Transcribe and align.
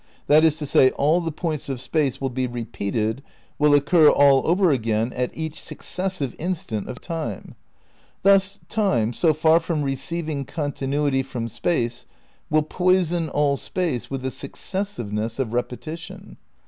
That 0.25 0.43
is 0.43 0.57
to 0.57 0.65
say, 0.65 0.89
all 0.89 1.21
the 1.21 1.31
points 1.31 1.69
of 1.69 1.79
Space 1.79 2.19
will 2.19 2.31
be 2.31 2.47
repeated, 2.47 3.21
will 3.59 3.75
occur 3.75 4.09
all 4.09 4.41
over 4.49 4.71
again 4.71 5.13
at 5.13 5.29
each 5.37 5.61
successive 5.61 6.33
instant 6.39 6.89
of 6.89 6.99
Time. 6.99 7.53
Thus 8.23 8.59
Time, 8.67 9.13
so 9.13 9.31
far 9.31 9.59
from 9.59 9.83
receiving 9.83 10.43
continuity 10.43 11.21
from 11.21 11.47
Space 11.49 12.07
will 12.49 12.63
poison 12.63 13.29
all 13.29 13.57
Space 13.57 14.09
with 14.09 14.23
the 14.23 14.31
successive 14.31 15.13
ness 15.13 15.37
of 15.37 15.53
repetition. 15.53 16.37